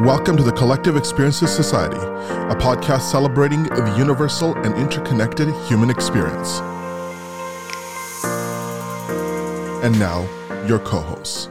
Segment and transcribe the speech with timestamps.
[0.00, 6.60] Welcome to the Collective Experiences Society, a podcast celebrating the universal and interconnected human experience.
[9.84, 10.26] And now,
[10.66, 11.50] your co hosts.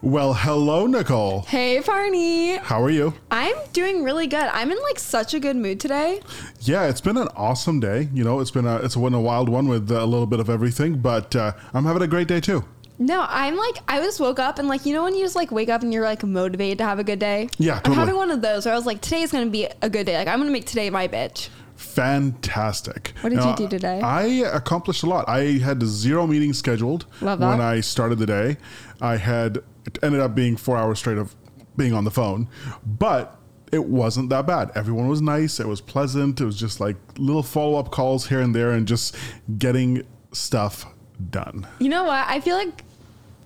[0.00, 1.40] Well, hello, Nicole.
[1.42, 2.56] Hey, Barney.
[2.58, 3.14] How are you?
[3.32, 4.48] I'm doing really good.
[4.52, 6.20] I'm in like such a good mood today.
[6.60, 8.10] Yeah, it's been an awesome day.
[8.14, 10.48] You know, it's been a it's been a wild one with a little bit of
[10.48, 12.64] everything, but uh, I'm having a great day too.
[12.98, 15.50] No, I'm like I just woke up and like you know when you just like
[15.50, 17.48] wake up and you're like motivated to have a good day.
[17.58, 20.06] Yeah, I'm having one of those where I was like, today's gonna be a good
[20.06, 20.16] day.
[20.16, 21.48] Like I'm gonna make today my bitch.
[21.76, 23.12] Fantastic.
[23.20, 24.00] What did you do today?
[24.00, 25.28] I accomplished a lot.
[25.28, 28.58] I had zero meetings scheduled when I started the day.
[29.00, 31.34] I had it ended up being four hours straight of
[31.76, 32.48] being on the phone,
[32.86, 33.36] but
[33.72, 34.70] it wasn't that bad.
[34.76, 35.58] Everyone was nice.
[35.58, 36.40] It was pleasant.
[36.40, 39.16] It was just like little follow up calls here and there, and just
[39.58, 40.86] getting stuff
[41.30, 41.66] done.
[41.78, 42.26] You know what?
[42.28, 42.84] I feel like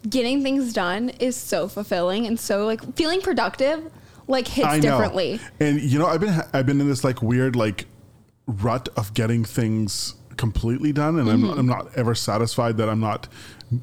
[0.09, 3.91] getting things done is so fulfilling and so like feeling productive
[4.27, 4.83] like hits I know.
[4.83, 5.41] differently.
[5.61, 7.87] And you know, I've been I've been in this like weird like
[8.47, 11.51] rut of getting things completely done, and Mm-hmm.
[11.51, 13.29] I'm I'm not ever satisfied that I'm not.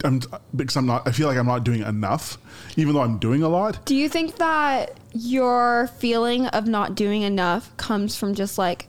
[0.03, 0.21] I'm
[0.55, 1.07] because I'm not.
[1.07, 2.37] I feel like I'm not doing enough,
[2.77, 3.85] even though I'm doing a lot.
[3.85, 8.87] Do you think that your feeling of not doing enough comes from just like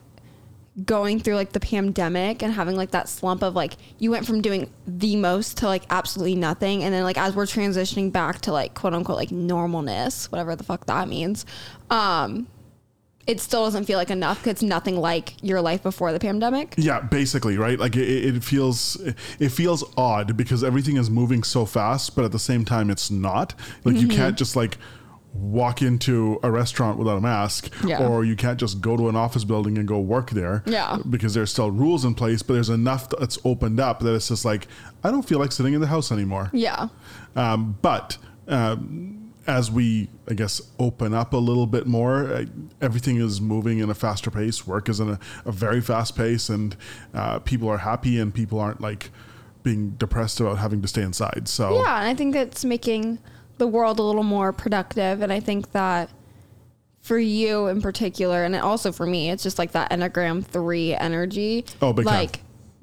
[0.85, 4.43] going through like the pandemic and having like that slump of like you went from
[4.43, 8.53] doing the most to like absolutely nothing and then like as we're transitioning back to
[8.53, 11.47] like quote unquote like normalness, whatever the fuck that means,
[11.91, 12.47] um
[13.27, 16.75] it still doesn't feel like enough because it's nothing like your life before the pandemic.
[16.77, 17.77] Yeah, basically, right?
[17.77, 18.97] Like it, it feels
[19.41, 23.11] it feels odd because everything is moving so fast, but at the same time, it's
[23.11, 23.55] not.
[23.85, 24.11] Like Mm-hmm.
[24.11, 24.79] you can't just like
[25.41, 28.07] walk into a restaurant without a mask, Yeah.
[28.07, 30.63] or you can't just go to an office building and go work there.
[30.67, 30.99] Yeah.
[31.09, 34.45] because there's still rules in place, but there's enough that's opened up that it's just
[34.45, 34.67] like
[35.05, 36.51] I don't feel like sitting in the house anymore.
[36.53, 36.89] Yeah.
[37.37, 42.45] Um, but um, as we, I guess, open up a little bit more, uh,
[42.81, 44.67] everything is moving in a faster pace.
[44.67, 46.77] Work is in a, a very fast pace, and
[47.15, 49.11] uh, people are happy, and people aren't like
[49.63, 51.47] being depressed about having to stay inside.
[51.49, 53.19] So Yeah, and I think it's making
[53.59, 55.23] the world a little more productive.
[55.23, 56.11] And I think that
[57.01, 61.65] for you in particular, and also for me, it's just like that Enneagram 3 energy.
[61.81, 62.15] Oh, big time.
[62.15, 62.41] Like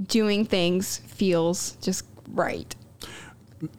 [0.07, 2.73] doing things feels just right.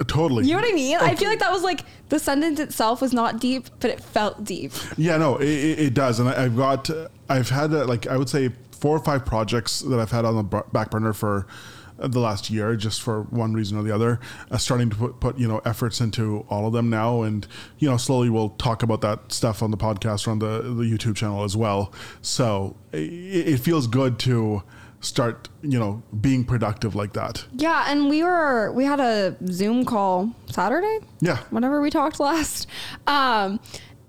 [0.07, 0.45] totally.
[0.45, 0.97] You know what I mean?
[0.99, 4.45] I feel like that was like the sentence itself was not deep, but it felt
[4.45, 4.73] deep.
[4.97, 6.91] Yeah, no, it, it it does, and I- I've got,
[7.29, 10.37] I've had uh, like I would say four or five projects that I've had on
[10.37, 11.47] the back burner for
[12.09, 14.21] the last year, just for one reason or the other.
[14.51, 17.47] Uh, starting to put, put you know efforts into all of them now, and
[17.79, 20.85] you know slowly we'll talk about that stuff on the podcast or on the the
[20.85, 21.93] YouTube channel as well.
[22.23, 24.63] So it, it feels good to
[25.01, 27.45] start you know being productive like that.
[27.53, 31.01] Yeah, and we were we had a Zoom call Saturday.
[31.21, 31.39] Yeah.
[31.51, 32.67] whenever we talked last.
[33.07, 33.61] Um,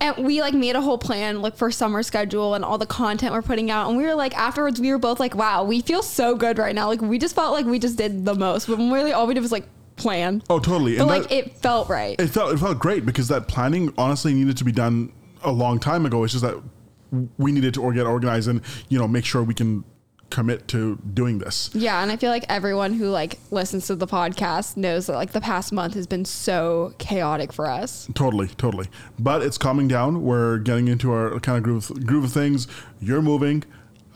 [0.02, 3.34] and we like made a whole plan like for summer schedule and all the content
[3.34, 3.88] we're putting out.
[3.90, 6.76] And we were like afterwards, we were both like, wow, we feel so good right
[6.76, 6.88] now.
[6.88, 8.68] Like we just felt like we just did the most.
[8.68, 10.44] But really, all we did was like plan.
[10.50, 10.96] Oh, totally.
[10.98, 12.20] But And like that- it felt right.
[12.20, 15.12] it felt it felt great because that planning honestly needed to be done
[15.44, 16.24] a long time ago.
[16.24, 16.62] It's just that
[17.38, 19.84] we needed to get organized and you know make sure we can
[20.36, 21.70] commit to doing this.
[21.74, 25.32] yeah, and I feel like everyone who like listens to the podcast knows that like
[25.32, 28.10] the past month has been so chaotic for us.
[28.14, 28.88] Totally, totally.
[29.18, 30.24] But it's calming down.
[30.24, 32.68] We're getting into our kind of groove groove of things.
[33.00, 33.64] You're moving.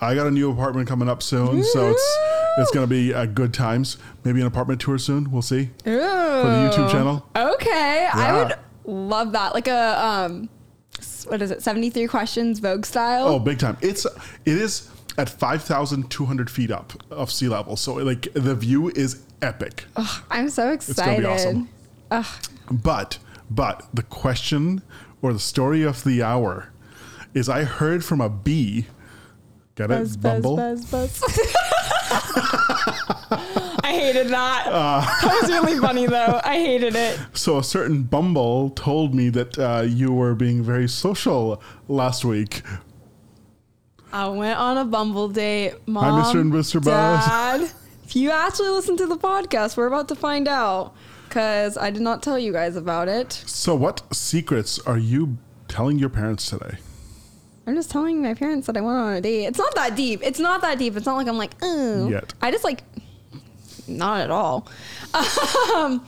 [0.01, 2.17] I got a new apartment coming up soon, so it's
[2.57, 3.97] it's gonna be uh, good times.
[4.25, 5.31] Maybe an apartment tour soon.
[5.31, 5.99] We'll see Ooh.
[6.41, 7.25] for the YouTube channel.
[7.33, 9.53] Okay, I would love that.
[9.53, 10.49] Like a um,
[11.27, 11.61] what is it?
[11.63, 13.27] Seventy three questions Vogue style.
[13.27, 13.77] Oh, big time!
[13.81, 18.27] It's it is at five thousand two hundred feet up of sea level, so like
[18.33, 19.85] the view is epic.
[20.29, 21.23] I'm so excited.
[21.25, 21.53] It's gonna excited.
[21.53, 21.67] be
[22.11, 22.55] awesome.
[22.71, 23.17] But
[23.49, 24.81] but the question
[25.21, 26.69] or the story of the hour
[27.33, 28.85] is I heard from a bee.
[29.75, 29.99] Get it?
[29.99, 30.55] Buzz, buzz, Bumble.
[30.57, 31.21] buzz, buzz.
[33.81, 34.67] I hated that.
[34.67, 35.01] Uh.
[35.21, 36.41] that was really funny though.
[36.43, 37.19] I hated it.
[37.33, 42.61] So a certain Bumble told me that uh, you were being very social last week.
[44.11, 45.73] I went on a Bumble date.
[45.85, 46.41] Mom, Mr.
[46.41, 46.75] and Mr.
[46.75, 47.25] Buzz.
[47.25, 47.71] Dad,
[48.03, 50.95] if you actually listen to the podcast, we're about to find out
[51.27, 53.33] because I did not tell you guys about it.
[53.45, 56.77] So what secrets are you telling your parents today?
[57.67, 59.45] I'm just telling my parents that I went on a date.
[59.45, 60.21] It's not that deep.
[60.23, 60.95] It's not that deep.
[60.97, 62.09] It's not like I'm like, oh.
[62.09, 62.33] Yet.
[62.41, 62.83] I just like,
[63.87, 64.67] not at all.
[65.75, 66.05] Um,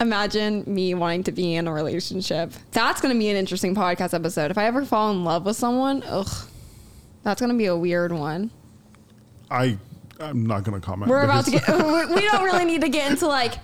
[0.00, 2.52] imagine me wanting to be in a relationship.
[2.70, 4.50] That's going to be an interesting podcast episode.
[4.52, 6.48] If I ever fall in love with someone, ugh,
[7.22, 8.50] that's going to be a weird one.
[9.50, 9.78] I
[10.20, 11.10] I'm not going to comment.
[11.10, 13.54] We're about to get, we don't really need to get into like,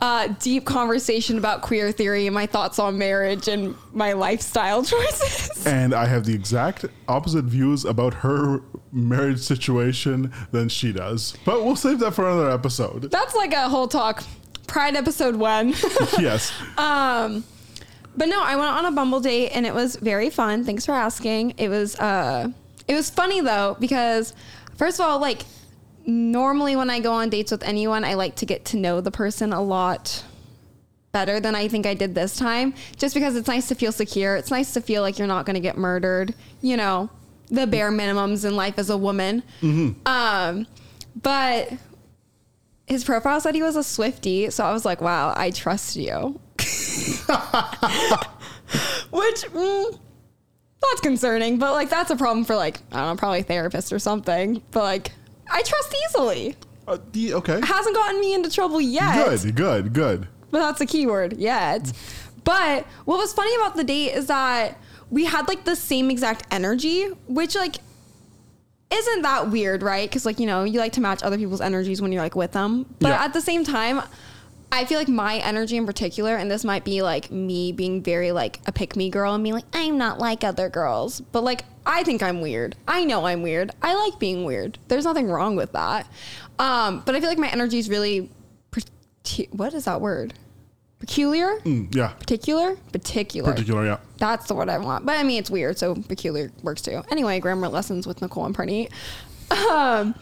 [0.00, 5.66] uh, deep conversation about queer theory and my thoughts on marriage and my lifestyle choices.
[5.66, 8.62] And I have the exact opposite views about her
[8.92, 11.36] marriage situation than she does.
[11.44, 13.10] But we'll save that for another episode.
[13.10, 14.24] That's like a whole talk.
[14.66, 15.74] Pride episode one.
[16.18, 16.52] yes.
[16.78, 17.44] Um,
[18.16, 20.64] but no, I went on a Bumble date and it was very fun.
[20.64, 21.54] Thanks for asking.
[21.58, 22.48] It was uh,
[22.90, 24.34] it was funny though because
[24.76, 25.42] first of all, like
[26.06, 29.12] normally when I go on dates with anyone, I like to get to know the
[29.12, 30.24] person a lot
[31.12, 32.74] better than I think I did this time.
[32.96, 34.34] Just because it's nice to feel secure.
[34.34, 36.34] It's nice to feel like you're not going to get murdered.
[36.62, 37.10] You know,
[37.48, 39.44] the bare minimums in life as a woman.
[40.06, 40.66] Um,
[41.22, 41.72] but
[42.86, 46.40] his profile said he was a Swifty, so I was like, wow, I trust you.
[49.12, 49.98] Which, mm,
[50.82, 53.92] that's concerning, but like that's a problem for like, I don't know, probably a therapist
[53.92, 54.62] or something.
[54.70, 55.12] But like,
[55.50, 56.56] I trust easily.
[56.88, 57.60] Uh, the- okay.
[57.62, 59.14] Hasn't gotten me into trouble yet.
[59.42, 60.28] Good, good, good.
[60.50, 61.92] But that's a keyword, yet.
[62.42, 64.78] But what was funny about the date is that
[65.10, 67.76] we had like the same exact energy, which like
[68.90, 70.08] isn't that weird, right?
[70.08, 72.52] Because like you know you like to match other people's energies when you're like with
[72.52, 73.24] them, but Yeah.
[73.24, 74.02] at the same time,
[74.72, 78.30] I feel like my energy in particular, and this might be like me being very
[78.32, 81.64] like a pick me girl and being like I'm not like other girls, but like
[81.86, 82.76] I think I'm weird.
[82.86, 83.72] I know I'm weird.
[83.82, 84.78] I like being weird.
[84.88, 86.06] There's nothing wrong with that.
[86.58, 88.30] Um, but I feel like my energy is really,
[89.52, 90.34] what is that word?
[90.98, 92.08] Peculiar, Mm, yeah.
[92.08, 93.50] particular, particular.
[93.52, 93.96] Particular, yeah.
[94.18, 95.06] That's the word I want.
[95.06, 97.02] But I mean, it's weird, so peculiar works too.
[97.10, 98.88] Anyway, grammar lessons with Nicole and Parney.
[99.72, 100.14] Um,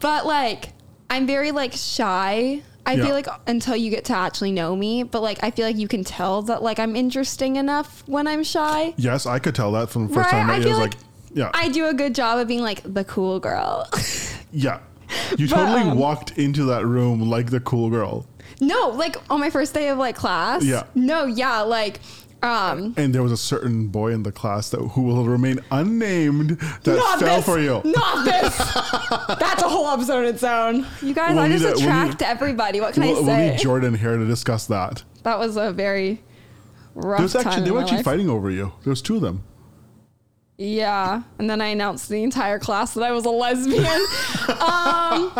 [0.00, 0.70] but like,
[1.10, 2.62] I'm very like shy.
[2.84, 3.04] I Yeah.
[3.06, 5.88] feel like until you get to actually know me, but like I feel like you
[5.88, 8.94] can tell that like I'm interesting enough when I'm shy.
[8.96, 10.40] Yes, I could tell that from the first Right?
[10.40, 10.70] time I I met you.
[10.72, 11.02] I feel was like like,
[11.34, 13.88] yeah, I do a good job of being like the cool girl.
[14.52, 14.80] yeah.
[15.38, 18.26] You But, totally um, walked into that room like the cool girl.
[18.60, 20.64] no, like on my first day of like class.
[20.64, 20.84] Yeah.
[20.94, 22.00] No, yeah, like
[22.42, 26.58] um And there was a certain boy in the class that who will remain unnamed
[26.84, 27.80] that not fell this, for you.
[27.84, 28.56] Not this.
[29.38, 30.86] That's a whole episode in its own.
[31.00, 32.80] You guys, We'll I just need a- we'll attract everybody.
[32.80, 33.24] What can We'll, I say?
[33.44, 35.02] we'll need Jordan here to discuss that.
[35.22, 36.22] that was a very
[36.94, 37.46] rough There's time.
[37.46, 38.04] actually they in were my actually life.
[38.04, 38.72] fighting over you.
[38.84, 39.44] There was two of them.
[40.58, 43.84] Yeah, and then I announced to the entire class that I was a lesbian.
[44.60, 45.32] um,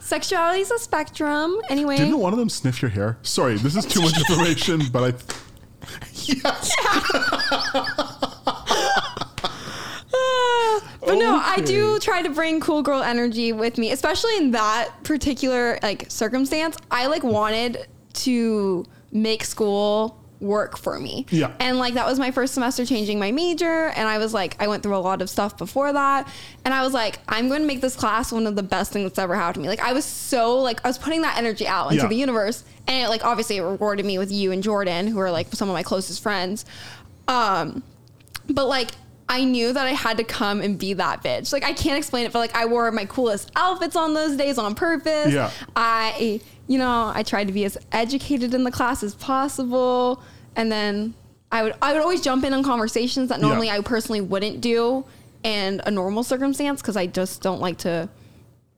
[0.00, 1.56] sexuality is a spectrum.
[1.70, 3.18] Anyway, Didn't one of them sniff your hair?
[3.22, 5.16] Sorry, this is too much information, but I.
[6.28, 6.72] Yes.
[11.00, 14.90] but no, I do try to bring cool girl energy with me, especially in that
[15.04, 16.76] particular like circumstance.
[16.90, 21.26] I like wanted to make school work for me.
[21.30, 21.52] Yeah.
[21.60, 24.68] And like that was my first semester changing my major and I was like I
[24.68, 26.26] went through a lot of stuff before that
[26.64, 29.10] and I was like I'm going to make this class one of the best things
[29.10, 29.68] that's ever happened to me.
[29.68, 32.08] Like I was so like I was putting that energy out into Yeah.
[32.08, 35.30] the universe and it, like obviously it rewarded me with you and Jordan who are
[35.30, 36.66] like some of my closest friends.
[37.28, 37.82] Um
[38.48, 38.90] but like
[39.28, 41.52] I knew that I had to come and be that bitch.
[41.52, 44.58] Like I can't explain it, but like I wore my coolest outfits on those days
[44.58, 45.32] on purpose.
[45.32, 45.52] Yeah.
[45.76, 50.20] I, you know, I tried to be as educated in the class as possible,
[50.56, 51.14] and then
[51.52, 53.76] I would I would always jump in on conversations that normally Yeah.
[53.76, 55.04] I personally wouldn't do
[55.44, 58.08] in a normal circumstance because I just don't like to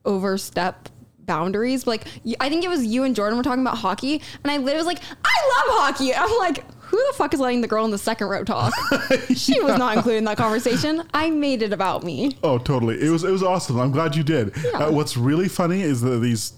[0.05, 0.91] overstep
[1.27, 1.85] boundaries.
[1.85, 1.91] But
[2.25, 4.77] like I think it was you and Jordan were talking about hockey, and I literally
[4.79, 6.15] was like, I love hockey.
[6.15, 8.73] I'm like, who the fuck is letting the girl in the second row talk?
[9.35, 11.03] She was not included in that conversation.
[11.15, 12.37] I made it about me.
[12.43, 13.01] Oh, totally.
[13.01, 13.79] It was it was awesome.
[13.81, 14.53] I'm glad you did.
[14.63, 14.71] Yeah.
[14.87, 16.53] Uh, what's really funny is that these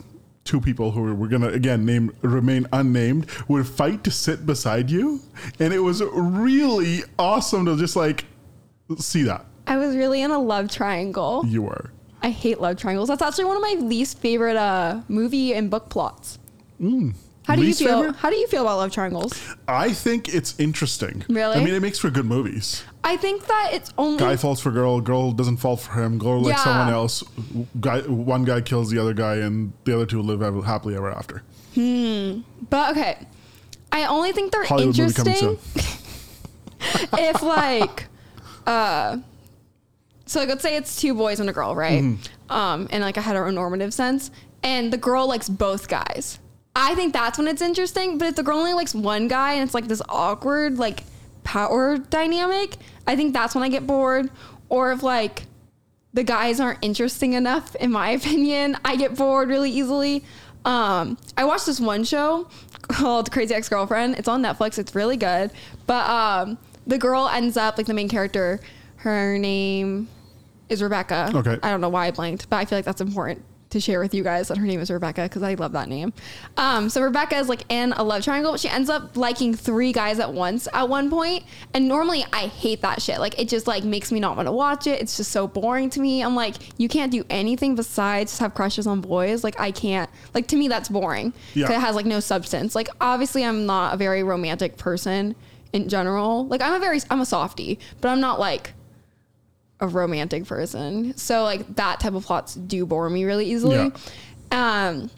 [0.44, 5.20] two people who we're gonna again name remain unnamed would fight to sit beside you,
[5.58, 8.24] and it was really awesome to just like
[8.98, 11.44] see that I was really in a love triangle.
[11.46, 11.90] you were.
[12.24, 13.08] I hate love triangles.
[13.08, 16.38] That's actually one of my least favorite uh, movie and book plots.
[16.80, 18.00] How do Least you feel?
[18.00, 18.16] favorite?
[18.16, 19.38] How do you feel about love triangles?
[19.68, 21.22] I think it's interesting.
[21.28, 21.56] Really?
[21.58, 22.82] I mean, it makes for good movies.
[23.04, 26.40] I think that it's only Guy falls for girl, girl doesn't fall for him, girl
[26.40, 26.64] likes Yeah.
[26.64, 27.22] someone else.
[27.78, 31.10] Guy, one guy kills the other guy, and the other two live ever, happily ever
[31.12, 31.42] after.
[31.74, 32.40] Hmm.
[32.70, 33.18] But okay,
[33.92, 35.58] I only think they're Hollywood interesting
[37.18, 38.06] if like,
[38.66, 39.18] uh,
[40.26, 42.02] so like let's say it's two boys and a girl, right?
[42.02, 42.52] Mm-hmm.
[42.52, 44.30] Um, in like a heteronormative sense,
[44.62, 46.38] and the girl likes both guys.
[46.76, 48.18] I think that's when it's interesting.
[48.18, 51.04] But if the girl only likes one guy and it's like this awkward like
[51.44, 52.76] power dynamic,
[53.06, 54.30] I think that's when I get bored.
[54.68, 55.44] Or if like
[56.14, 60.24] the guys aren't interesting enough, in my opinion, I get bored really easily.
[60.64, 62.48] Um, I watched this one show
[62.88, 64.16] called Crazy Ex Girlfriend.
[64.18, 64.78] It's on Netflix.
[64.78, 65.50] It's really good.
[65.86, 68.60] But um, the girl ends up like the main character.
[68.96, 70.08] Her name
[70.68, 71.30] is Rebecca.
[71.34, 71.58] Okay.
[71.62, 73.44] I don't know why I blanked, but I feel like that's important
[73.74, 76.12] to share with you guys that her name is Rebecca because I love that name.
[76.56, 79.92] Um, so Rebecca is like in a love triangle, but she ends up liking three
[79.92, 81.44] guys at once at one point.
[81.74, 83.18] And normally I hate that shit.
[83.18, 85.02] Like it just like makes me not want to watch it.
[85.02, 86.22] It's just so boring to me.
[86.22, 89.42] I'm like, you can't do anything besides just have crushes on boys.
[89.42, 90.08] Like I can't.
[90.34, 91.32] Like to me that's boring.
[91.54, 91.70] Yeah.
[91.70, 92.74] It has like no substance.
[92.74, 95.34] Like obviously I'm not a very romantic person
[95.72, 96.46] in general.
[96.46, 98.72] Like I'm a very I'm a softie, but I'm not like
[99.80, 101.16] a romantic person.
[101.16, 103.92] So like that type of plots do bore me really easily.
[104.50, 105.10] Um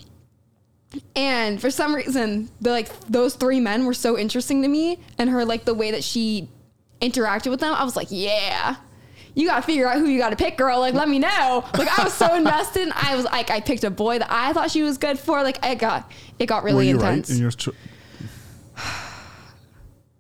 [1.15, 5.29] and for some reason the like those three men were so interesting to me and
[5.31, 6.49] her like the way that she
[7.01, 8.77] interacted with them, I was like, yeah.
[9.35, 10.81] You gotta figure out who you gotta pick, girl.
[10.81, 11.63] Like, let me know.
[11.77, 12.89] Like, I was so invested.
[12.95, 15.43] I was like, I picked a boy that I thought she was good for.
[15.43, 17.29] Like, it got, it got really intense.
[17.29, 17.75] right in your cho-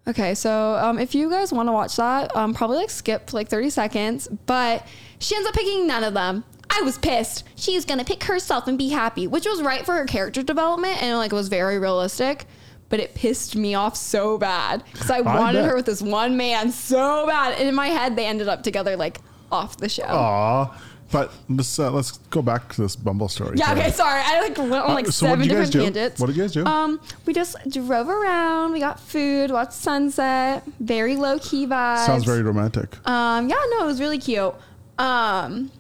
[0.08, 3.48] Okay, so um, if you guys want to watch that, um, probably like skip like
[3.48, 4.28] 30 seconds.
[4.46, 4.86] But
[5.18, 6.44] she ends up picking none of them.
[6.70, 7.44] I was pissed.
[7.56, 11.16] She's gonna pick herself and be happy, which was right for her character development and
[11.16, 12.46] like was very realistic.
[12.88, 15.70] But it pissed me off so bad because I wanted bet.
[15.70, 18.96] her with this one man so bad, and in my head they ended up together
[18.96, 19.18] like
[19.50, 20.04] off the show.
[20.04, 20.80] Aw.
[21.16, 23.56] But let's uh, let's go back to this Bumble story.
[23.56, 24.20] Yeah, okay, sorry.
[24.22, 26.00] I like went on like Uh, so what seven did you guys different do?
[26.00, 26.20] tangents.
[26.20, 26.64] What did you guys do?
[26.66, 32.04] Um, we just drove around, we got food, watched sunset, very low key vibes.
[32.04, 32.96] Sounds very romantic.
[33.08, 34.54] Um, yeah, no, it was really cute.
[34.98, 35.70] Um,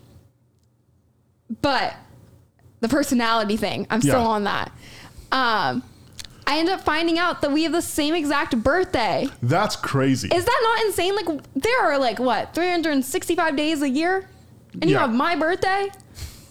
[1.60, 1.94] but
[2.80, 4.26] the personality thing, I'm still Yeah.
[4.26, 4.72] on that.
[5.32, 5.82] Um,
[6.46, 9.28] I ended up finding out that we have the same exact birthday.
[9.42, 10.28] That's crazy.
[10.32, 11.14] Is that not insane?
[11.16, 14.28] Like, there are like what 365 days a year,
[14.80, 15.90] and you have my birthday.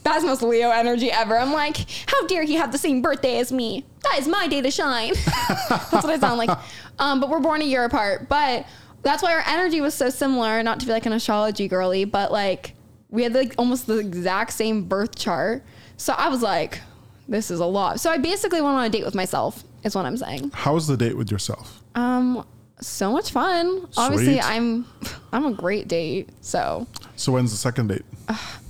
[0.04, 1.36] That's most Leo energy ever.
[1.36, 1.78] I'm like,
[2.08, 3.86] how dare he have the same birthday as me?
[4.04, 5.14] That is my day to shine.
[5.70, 6.56] that's what I sound like.
[7.00, 8.30] Um, but we're born a year apart.
[8.30, 8.68] But
[9.02, 10.62] that's why our energy was so similar.
[10.62, 12.74] Not to be like an astrology girly, but like
[13.10, 15.64] we had like almost the exact same birth chart.
[15.98, 16.82] So I was like,
[17.28, 18.00] this is a lot.
[18.00, 19.64] So I basically went on a date with myself.
[19.84, 20.52] Is what I'm saying.
[20.54, 21.84] How was the date with yourself?
[21.94, 22.46] Um,
[22.82, 23.88] so much fun.
[23.98, 24.86] Obviously, I'm
[25.32, 26.30] I'm a great date.
[26.42, 28.04] So So when's the second date?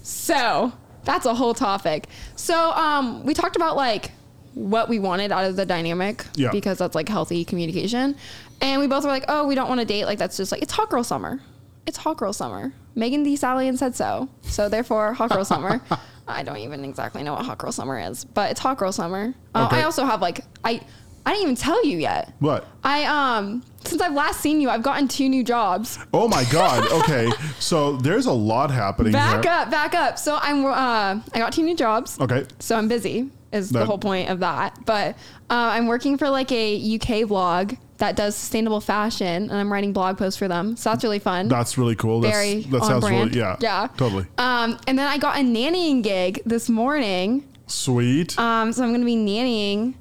[0.03, 0.71] so
[1.03, 2.07] that's a whole topic.
[2.35, 4.12] So um, we talked about like
[4.53, 6.50] what we wanted out of the dynamic Yeah.
[6.51, 8.15] because that's like healthy communication,
[8.62, 10.05] and we both were like, oh, we don't want to date.
[10.05, 11.41] Like that's just like it's hot girl summer.
[11.85, 12.74] It's hot girl summer.
[12.95, 14.27] Megan Thee Stallion said so.
[14.43, 15.81] So therefore, hot girl summer.
[16.27, 19.33] I don't even exactly know what hot girl summer is, but it's hot girl summer.
[19.53, 19.81] Uh, Okay.
[19.81, 20.81] I also have like I
[21.25, 22.34] I didn't even tell you yet.
[22.39, 22.67] What?
[22.84, 26.00] I um since I've last seen you, I've gotten two new jobs.
[26.13, 26.89] Oh my God.
[27.05, 27.29] Okay.
[27.60, 29.51] so there's a lot happening Back here.
[29.51, 30.17] up, back up.
[30.17, 32.20] So I'm uh I got two new jobs.
[32.20, 32.46] Okay.
[32.60, 34.77] So I'm busy is the whole point of that.
[34.86, 35.15] But
[35.50, 39.94] uh, I'm working for like a UK vlog that does sustainable fashion, and I'm writing
[39.94, 40.75] blog posts for them.
[40.75, 41.48] So that's really fun.
[41.48, 42.20] That's really cool.
[42.20, 43.29] That's, Very that on sounds brand.
[43.29, 43.55] really, yeah.
[43.62, 43.88] Yeah.
[43.96, 44.25] Totally.
[44.38, 47.48] um, and then I got a nannying gig this morning.
[47.67, 48.38] Sweet.
[48.38, 49.94] Um, so I'm gonna be nannying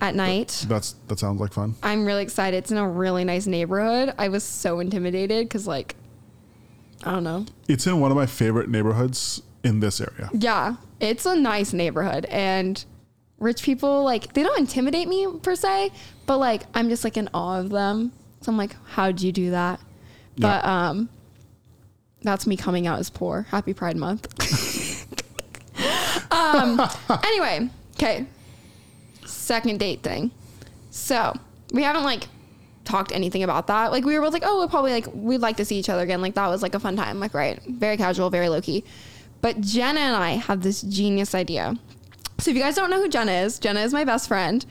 [0.00, 0.64] at night.
[0.68, 1.74] That's That sounds like fun.
[1.82, 2.56] I'm really excited.
[2.56, 4.14] It's in a really nice neighborhood.
[4.18, 5.96] I was so intimidated because like
[7.04, 7.46] I don't know.
[7.68, 10.30] It's in one of my favorite neighborhoods in this area.
[10.32, 12.84] Yeah, it's a nice neighborhood and
[13.38, 15.92] rich people like they don't intimidate me per se,
[16.26, 18.12] but like I'm just like in awe of them.
[18.40, 19.80] So I'm like, how'd you do that?
[20.36, 21.08] But um
[22.22, 23.46] that's me coming out as poor.
[23.50, 24.26] Happy Pride Month.
[26.32, 26.80] um
[27.24, 28.26] anyway, okay.
[29.28, 30.30] Second date thing.
[30.90, 31.34] So
[31.72, 32.28] we haven't like
[32.84, 33.92] talked anything about that.
[33.92, 36.02] Like we were both like, oh, we'll probably like we'd like to see each other
[36.02, 36.20] again.
[36.20, 37.20] Like that was like a fun time.
[37.20, 38.84] Like right, very casual, very low key.
[39.40, 41.76] But Jenna and I have this genius idea.
[42.38, 44.64] So if you guys don't know who Jenna is, Jenna is my best friend.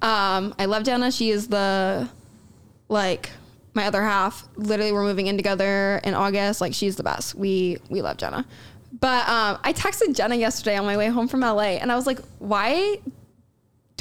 [0.00, 1.10] Um, I love Jenna.
[1.10, 2.08] She is the
[2.88, 3.30] like
[3.74, 4.46] my other half.
[4.56, 6.60] Literally, we're moving in together in August.
[6.60, 7.34] Like she's the best.
[7.34, 8.44] We we love Jenna.
[9.00, 12.06] But um, I texted Jenna yesterday on my way home from LA, and I was
[12.06, 12.98] like, why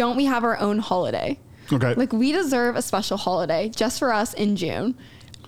[0.01, 1.37] don't we have our own holiday?
[1.71, 1.93] Okay.
[1.93, 4.97] Like we deserve a special holiday just for us in June.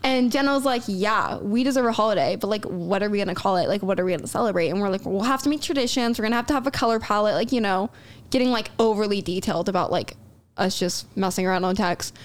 [0.04, 3.34] And Jenna was like, "Yeah, we deserve a holiday, but like, what are we gonna
[3.34, 3.68] call it?
[3.68, 6.20] Like, what are we gonna celebrate?" And we're like, "We'll have to make traditions.
[6.20, 7.34] We're gonna have to have a color palette.
[7.34, 7.90] Like, you know,
[8.30, 10.16] getting like overly detailed about like
[10.56, 12.16] us just messing around on text."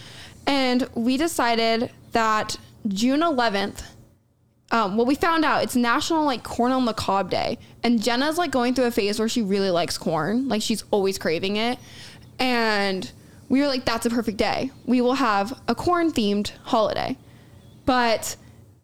[0.47, 2.56] And we decided that
[2.88, 3.85] June 11th.
[4.70, 8.37] Um, well, we found out it's National like Corn on the Cob Day, and Jenna's
[8.37, 10.47] like going through a phase where she really likes corn.
[10.47, 11.78] Like she's always craving it,
[12.38, 13.11] and
[13.49, 14.71] we were like, "That's a perfect day.
[14.87, 17.16] We will have a corn themed holiday."
[17.87, 18.37] But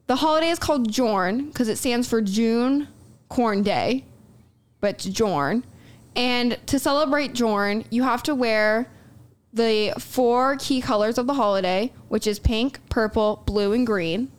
[0.07, 2.89] the holiday is called Jorn because it stands for June
[3.29, 4.05] Corn Day,
[4.81, 5.63] but it's Jorn.
[6.17, 8.89] And to celebrate Jorn, you have to wear
[9.53, 14.31] the four key colors of the holiday, which is pink, purple, blue, and green.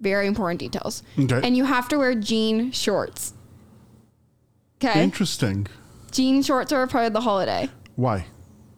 [0.00, 1.02] Very important details.
[1.18, 1.40] Okay.
[1.42, 3.34] And you have to wear jean shorts.
[4.82, 5.02] Okay.
[5.02, 5.66] Interesting.
[6.10, 7.68] Jean shorts are a part of the holiday.
[8.00, 8.24] Why?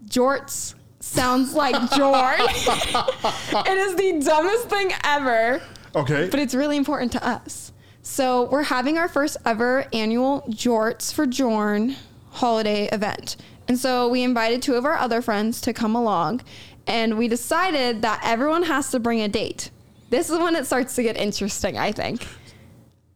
[0.06, 2.38] Jorts sounds like Jorn.
[3.66, 5.62] it is the dumbest thing ever,
[5.94, 6.28] Okay.
[6.28, 7.72] but it's really important to us.
[8.02, 11.94] So we're having our first ever annual Jorts for Jorn
[12.32, 13.36] holiday event.
[13.68, 16.40] And so we invited two of our other friends to come along
[16.88, 19.70] and we decided that everyone has to bring a date.
[20.10, 22.26] This is when it starts to get interesting, I think.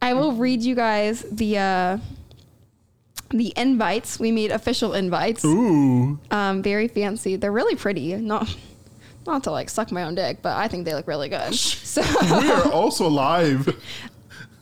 [0.01, 1.97] I will read you guys the uh
[3.29, 4.19] the invites.
[4.19, 6.19] We made official invites Ooh.
[6.31, 7.35] um, very fancy.
[7.35, 8.15] They're really pretty.
[8.15, 8.55] Not
[9.25, 11.53] not to like suck my own dick, but I think they look really good.
[11.53, 12.01] So
[12.41, 13.67] We are also live.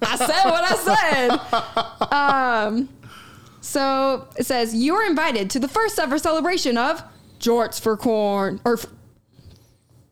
[0.01, 2.11] I said what I said.
[2.13, 2.89] Um,
[3.61, 7.03] so it says you are invited to the first ever celebration of
[7.39, 8.73] Jorts for Corn or.
[8.77, 8.85] f-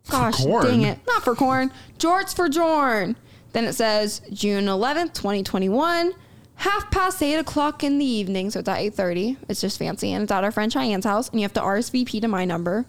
[0.09, 0.65] Gosh, corn?
[0.65, 0.99] dang it!
[1.07, 1.71] Not for corn.
[1.97, 3.15] Jorts for Jorn.
[3.53, 6.13] Then it says June eleventh, twenty twenty one.
[6.55, 9.37] Half past eight o'clock in the evening, so it's at eight thirty.
[9.49, 12.21] It's just fancy, and it's at our friend Cheyenne's house, and you have to RSVP
[12.21, 12.85] to my number.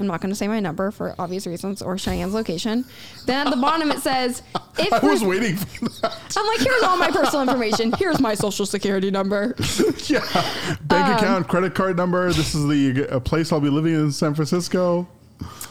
[0.00, 2.84] I'm not going to say my number for obvious reasons or Cheyenne's location.
[3.26, 4.42] Then at the bottom it says,
[4.78, 6.34] "If I was waiting for that.
[6.36, 7.92] I'm like, here's all my personal information.
[7.98, 9.54] Here's my social security number.
[10.06, 10.20] yeah.
[10.82, 12.32] Bank Um, account, credit card number.
[12.32, 15.06] This is the uh, place I'll be living in San Francisco.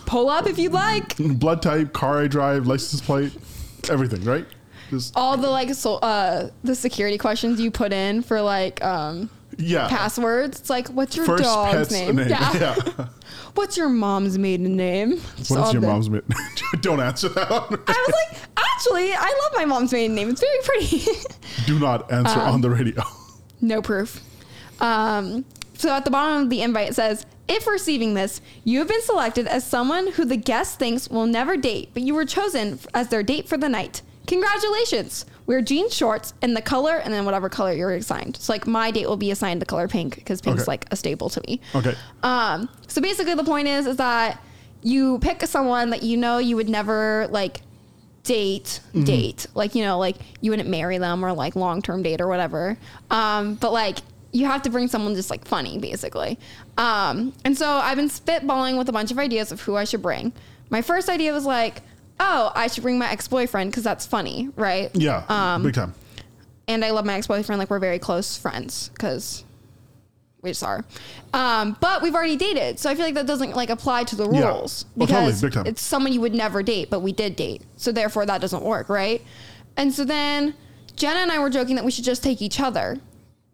[0.06, 1.18] Pull up if you'd like.
[1.18, 3.34] Blood type, car I drive, license plate,
[3.90, 4.46] everything, right?
[4.92, 9.30] Just, All the like, so, uh, the security questions you put in for like um,
[9.58, 9.88] yeah.
[9.88, 10.60] passwords.
[10.60, 12.18] It's like, what's your First dog's pet's name?
[12.18, 12.28] name.
[12.30, 12.54] Yeah.
[12.60, 13.08] Yeah.
[13.56, 15.20] What's your mom's maiden name?
[15.38, 16.08] Just What your the- mom's?
[16.82, 17.52] Don't answer that.
[17.52, 20.30] on- I was like, actually, I love my mom's maiden name.
[20.30, 21.04] It's very pretty.
[21.66, 23.04] Do not answer Um, on the radio.
[23.60, 24.22] No proof.
[24.80, 25.44] Um,
[25.74, 29.02] so at the bottom of the invite it says, if receiving this, you have been
[29.02, 33.10] selected as someone who the guest thinks will never date, but you were chosen as
[33.10, 34.02] their date for the night.
[34.28, 35.26] Congratulations!
[35.48, 38.38] Wear jean shorts and the color, and then whatever color you're assigned.
[38.38, 40.72] So like my date will be assigned the color pink because pink's Okay.
[40.72, 41.60] like a staple to me.
[41.76, 41.96] Okay.
[42.24, 44.42] Um, so basically, the point is, is that
[44.84, 47.62] you pick someone that you know you would never like
[48.24, 49.04] date, Mm-hmm.
[49.04, 52.28] date, like you know, like you wouldn't marry them or like long term date or
[52.28, 52.78] whatever.
[53.10, 54.00] Um, but like
[54.32, 56.40] you have to bring someone just like funny, basically.
[56.78, 60.02] Um, and so I've been spitballing with a bunch of ideas of who I should
[60.02, 60.32] bring.
[60.70, 61.82] My first idea was like,
[62.24, 64.90] oh, I should bring my ex boyfriend because that's funny, right?
[64.94, 65.24] Yeah.
[65.28, 65.94] Um, big time.
[66.68, 67.60] and I love my ex boyfriend.
[67.60, 69.44] Like we're very close friends because
[70.42, 70.86] we just are.
[71.34, 74.30] Um, but we've already dated, so I feel like that doesn't like apply to the
[74.30, 74.48] Yeah.
[74.50, 75.66] rules Oh, totally, because big time.
[75.68, 78.88] it's someone you would never date, but we did date, so therefore that doesn't work,
[78.90, 79.22] right?
[79.78, 80.54] And so then
[80.96, 82.98] Jenna and I were joking that we should just take each other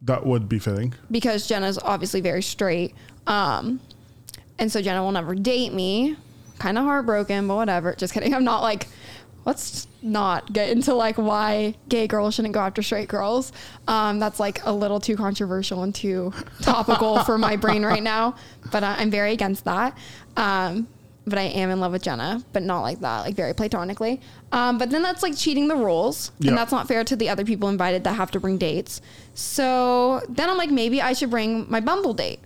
[0.02, 0.94] That would be fitting.
[1.12, 2.94] because Jenna's obviously very straight.
[3.28, 3.80] Um,
[4.60, 6.16] and so Jenna will never date me.
[6.60, 7.94] Kind of heartbroken, but whatever.
[7.96, 8.34] Just kidding.
[8.36, 8.88] I'm not like,
[9.46, 13.52] let's not get into like why gay girls shouldn't go after straight girls.
[13.88, 18.36] Um, that's like a little too controversial and too topical for my brain right now.
[18.72, 19.98] But I, I'm very against that.
[20.36, 20.88] Um,
[21.26, 24.22] but I am in love with Jenna, but not like that, like very platonically.
[24.54, 26.50] Um, but then that's like cheating the rules, Yeah.
[26.52, 29.02] and that's not fair to the other people invited that have to bring dates.
[29.34, 32.40] So then I'm like, maybe I should bring my Bumble date,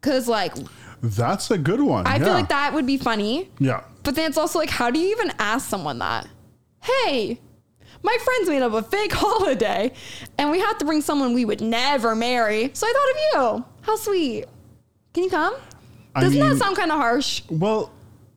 [0.00, 0.54] because like
[1.02, 2.06] That's a good one.
[2.06, 2.24] I yeah.
[2.24, 3.50] feel like that would be funny.
[3.58, 3.82] Yeah.
[4.02, 6.26] But then it's also like, how do you even ask someone that?
[6.82, 7.40] Hey,
[8.02, 9.92] my friends made up a fake holiday,
[10.38, 12.70] and we have to bring someone we would never marry.
[12.74, 13.64] So I thought of you.
[13.82, 14.44] How sweet.
[15.12, 15.54] Can you come?
[16.14, 17.92] I Doesn't mean- that sound kind of harsh, Well,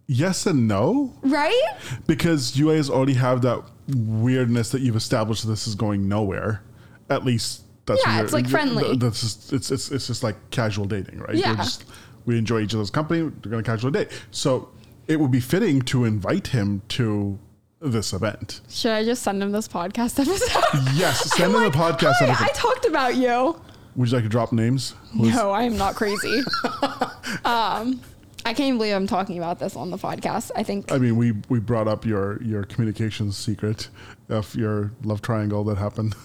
[0.07, 1.77] yes and no, right?
[2.07, 5.47] because you guys already have that weirdness that you've established.
[5.47, 6.61] This is going nowhere.
[7.09, 8.95] At least that's Yeah, it's, like, friendly.
[8.95, 11.35] That's just, it's it's it's just like casual dating, right?
[11.35, 11.55] Yeah.
[11.55, 11.83] Just,
[12.25, 13.23] we enjoy each other's company.
[13.23, 14.25] We're going to catch casually date.
[14.31, 14.69] So
[15.07, 17.39] it would be fitting to invite him to
[17.81, 18.61] this event.
[18.69, 20.93] Should I just send him this podcast episode?
[20.95, 22.15] Yes, send him like, the podcast.
[22.15, 22.45] Hi, episode.
[22.45, 23.59] I talked about you.
[23.95, 24.95] Would you like to drop names?
[25.13, 26.41] No, I am not crazy.
[27.45, 28.01] um,
[28.45, 30.51] I can't believe I'm talking about this on the podcast.
[30.55, 33.89] I think I mean, we we brought up your your communications secret
[34.29, 36.15] of your love triangle that happened,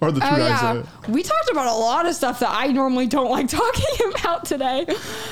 [0.00, 0.62] or the two Oh guys.
[0.62, 4.12] yeah, that- we talked about a lot of stuff that I normally don't like talking
[4.20, 4.86] about today.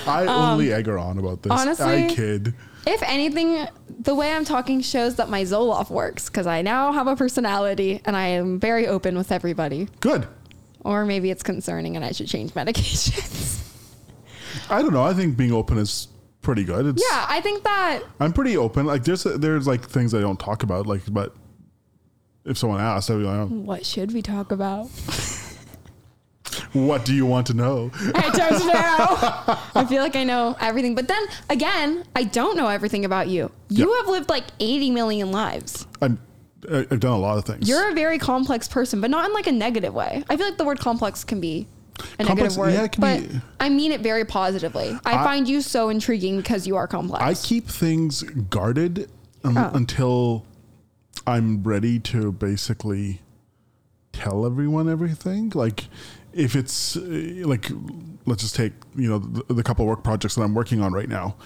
[0.06, 1.52] I only egg her on about this.
[1.52, 2.54] Um, honestly- I kid.
[2.86, 3.66] If anything,
[4.00, 8.02] the way I'm talking shows that my Zoloft works because I now have a personality
[8.04, 9.88] and I am very open with everybody.
[10.00, 10.26] Good.
[10.80, 13.62] Or maybe it's concerning and I should change medications.
[14.68, 15.02] I don't know.
[15.02, 16.08] I think being open is
[16.42, 16.84] pretty good.
[16.86, 18.84] It's, yeah, I think that I'm pretty open.
[18.84, 20.86] Like there's there's like things I don't talk about.
[20.86, 21.34] Like, but
[22.44, 24.88] if someone asked, I'd be like, oh, what should we talk about?
[26.72, 29.58] "What do you want to know?" I don't know.
[29.80, 30.94] I feel like I know everything.
[30.94, 33.50] But then again, I don't know everything about you.
[33.68, 33.96] You Yeah.
[33.98, 35.86] have lived like 80 million lives.
[36.02, 36.18] I'm
[36.70, 37.68] I- I've done a lot of things.
[37.68, 40.24] You're a very complex person, but not in like a negative way.
[40.30, 41.66] I feel like the word complex can be
[42.18, 44.98] a Complex- negative word, yeah, it can but be- I mean it very positively.
[45.04, 47.22] I, I- find you so intriguing because you are complex.
[47.22, 49.10] I keep things guarded
[49.44, 49.70] um, Oh.
[49.74, 50.44] until
[51.26, 53.20] I'm ready to basically
[54.12, 55.52] tell everyone everything.
[55.54, 55.86] Like,
[56.32, 57.70] if it's uh, like,
[58.26, 61.08] let's just take you know the, the couple work projects that I'm working on right
[61.08, 61.36] now.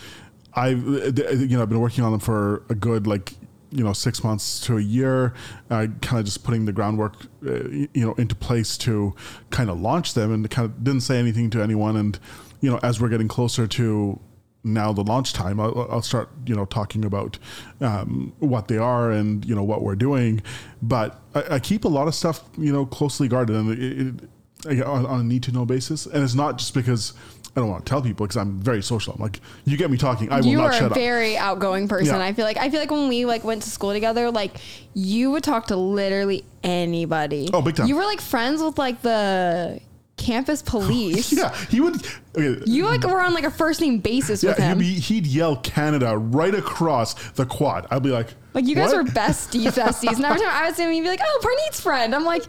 [0.55, 3.35] I've uh, you know I've been working on them for a good like
[3.71, 5.35] you know six months to a year,
[5.71, 7.15] uh, kind of just putting the groundwork
[7.47, 9.15] uh, you know into place to
[9.51, 11.97] kind of launch them, and kind of didn't say anything to anyone.
[11.97, 12.19] And
[12.61, 14.19] you know as we're getting closer to
[14.65, 17.39] now the launch time, I'll, I'll start you know talking about
[17.81, 20.43] um, what they are and you know what we're doing.
[20.83, 24.83] But I, I keep a lot of stuff you know closely guarded and it, it,
[24.83, 27.15] on, on a need to know basis, and it's not just because.
[27.57, 29.15] I don't want to tell people because I'm very social.
[29.15, 32.15] I'm like, you get me talking, I will you not are a very outgoing person.
[32.15, 32.25] Yeah.
[32.25, 34.61] I feel like I feel like when we like went to school together, like
[34.95, 37.49] you would talk to literally anybody.
[37.53, 37.89] Oh, big time.
[37.89, 39.81] You were like friends with like the
[40.19, 41.33] campus oh, police.
[41.33, 42.05] Yeah, he would.
[42.37, 44.81] Okay, You like were on like a first name basis with yeah, him.
[44.81, 47.87] he'd, be, he'd yell Canada right across the quad.
[47.91, 50.17] I'd be like, like you guys "What?" were besties, besties.
[50.17, 52.43] And every time I would see him, he'd be like, "Oh, Parneet's friend." I'm like,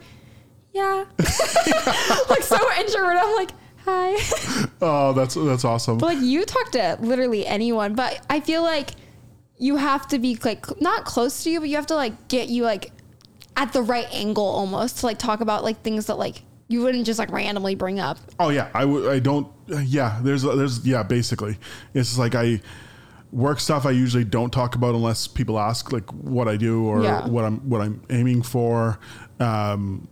[0.72, 3.22] "Yeah." like so introverted.
[3.22, 3.50] I'm like,
[3.84, 5.98] "Hi." Oh, that's that's awesome.
[5.98, 8.90] But like you talk to literally anyone, but I feel like
[9.58, 12.48] you have to be like not close to you, but you have to like get
[12.48, 12.92] you like
[13.56, 17.04] at the right angle almost to like talk about like things that like you wouldn't
[17.04, 18.16] just like randomly bring up.
[18.38, 19.46] Oh yeah, I w- I don't.
[19.66, 21.02] Yeah, there's there's yeah.
[21.02, 21.58] Basically,
[21.94, 22.60] it's just like I
[23.32, 23.84] work stuff.
[23.86, 27.26] I usually don't talk about unless people ask like what I do or Yeah.
[27.28, 28.98] what I'm what I'm aiming for.
[29.40, 30.08] Um,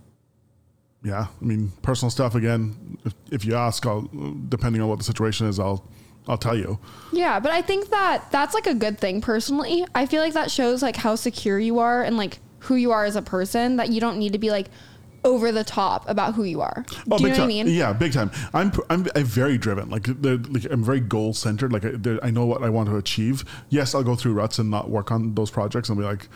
[1.03, 2.35] yeah, I mean personal stuff.
[2.35, 4.01] Again, if, if you ask, I'll
[4.49, 5.89] depending on what the situation is, I'll
[6.27, 6.77] I'll tell you.
[7.13, 9.85] Yeah, but I think that that's like a good thing personally.
[9.95, 13.05] I feel like that shows like how secure you are and like who you are
[13.05, 14.67] as a person that you don't need to be like
[15.23, 16.85] over the top about who you are.
[17.11, 17.37] Oh, Do you big know time.
[17.37, 17.67] what I mean?
[17.67, 18.31] Yeah, big time.
[18.53, 19.89] I'm I'm, I'm very driven.
[19.89, 21.73] Like, like I'm very goal centered.
[21.73, 21.91] Like I,
[22.23, 23.43] I know what I want to achieve.
[23.69, 26.27] Yes, I'll go through ruts and not work on those projects and be like,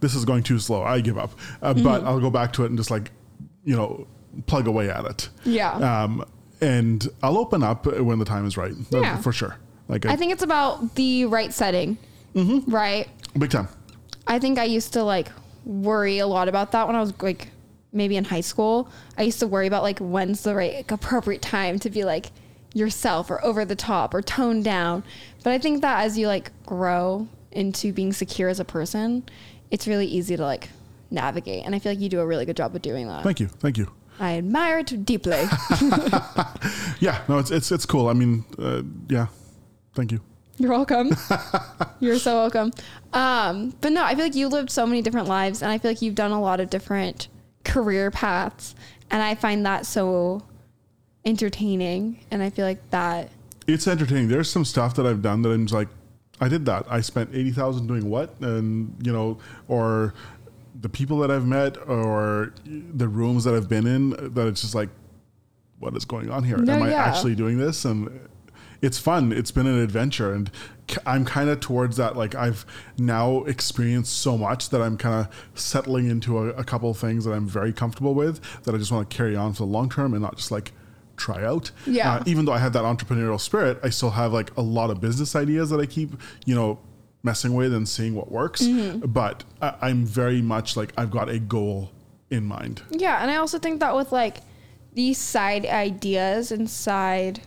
[0.00, 0.82] this is going too slow.
[0.82, 1.32] I give up.
[1.60, 1.84] Uh, Mm-hmm.
[1.84, 3.10] But I'll go back to it and just like,
[3.64, 4.06] you know,
[4.46, 5.28] plug away at it.
[5.44, 5.72] Yeah.
[5.74, 6.24] Um,
[6.60, 8.72] and I'll open up when the time is right.
[8.92, 9.16] Uh, Yeah.
[9.18, 9.56] For sure.
[9.88, 11.98] Like I think it's about the right setting.
[12.34, 12.70] Mm-hmm.
[12.70, 13.08] Right?
[13.38, 13.68] big time.
[14.26, 15.28] I think I used to like
[15.64, 17.48] worry a lot about that when I was like
[17.92, 18.88] maybe in high school.
[19.18, 22.30] I used to worry about like when's the right like, appropriate time to be like
[22.74, 25.04] yourself or over the top or toned down.
[25.44, 29.24] But I think that as you like grow into being secure as a person,
[29.70, 30.70] it's really easy to like
[31.10, 31.64] navigate.
[31.64, 33.22] And I feel like you do a really good job of doing that.
[33.22, 33.48] Thank you.
[33.48, 33.92] Thank you.
[34.18, 35.44] I admire it deeply.
[37.00, 37.20] Yeah.
[37.28, 38.08] No, it's it's it's cool.
[38.08, 39.26] I mean, uh, yeah.
[39.94, 40.20] Thank you.
[40.58, 41.10] You're welcome.
[42.00, 42.72] You're so welcome.
[43.12, 45.90] Um, but no, I feel like you lived so many different lives, and I feel
[45.90, 47.26] like you've done a lot of different
[47.72, 48.74] career paths,
[49.10, 50.42] and I find that so
[51.24, 52.18] entertaining.
[52.30, 53.30] And I feel like that.
[53.66, 54.28] it's entertaining.
[54.28, 55.88] There's some stuff that I've done that I'm just like,
[56.40, 56.84] I did that.
[56.90, 60.14] I spent eighty thousand doing what, and you know, or
[60.80, 64.10] the people that I've met, or the rooms that I've been in.
[64.34, 64.88] That it's just like,
[65.78, 66.56] what is going on here?
[66.58, 67.04] No, Am I yeah.
[67.04, 67.84] actually doing this?
[67.84, 68.28] And
[68.82, 69.32] it's fun.
[69.32, 70.50] It's been an adventure, and
[71.06, 72.16] I'm kind of towards that.
[72.16, 72.66] Like I've
[72.98, 77.24] now experienced so much that I'm kind of settling into a, a couple of things
[77.24, 78.40] that I'm very comfortable with.
[78.64, 80.72] That I just want to carry on for the long term, and not just like
[81.16, 81.70] try out.
[81.86, 82.14] Yeah.
[82.14, 85.00] Uh, even though I have that entrepreneurial spirit, I still have like a lot of
[85.00, 86.10] business ideas that I keep,
[86.44, 86.80] you know,
[87.22, 88.62] messing with and seeing what works.
[88.62, 89.06] Mm-hmm.
[89.06, 91.92] But I, I'm very much like I've got a goal
[92.30, 92.82] in mind.
[92.90, 94.38] Yeah, and I also think that with like
[94.92, 97.40] these side ideas and side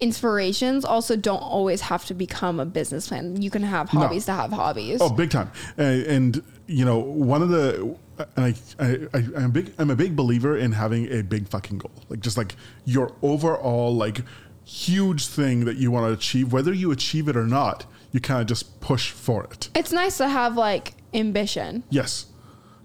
[0.00, 3.40] inspirations also don't always have to become a business plan.
[3.42, 4.00] You can have No.
[4.00, 5.00] hobbies to have hobbies.
[5.00, 5.50] Oh, big time.
[5.78, 7.96] Uh, and you know, one of the
[8.36, 11.78] and I, I, I I'm big I'm a big believer in having a big fucking
[11.78, 11.92] goal.
[12.08, 14.20] Like just like your overall like
[14.64, 18.40] huge thing that you want to achieve, whether you achieve it or not, you kind
[18.40, 19.68] of just push for it.
[19.74, 21.84] It's nice to have like ambition.
[21.90, 22.26] Yes.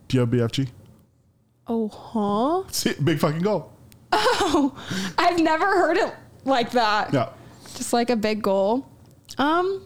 [0.08, 0.69] Do you have BFG?
[1.67, 2.63] Oh, huh?
[2.71, 3.71] See, big fucking goal.
[4.12, 4.76] Oh,
[5.17, 6.13] I've never heard it
[6.45, 7.13] like that.
[7.13, 7.29] Yeah.
[7.75, 8.88] Just like a big goal.
[9.38, 9.86] Um,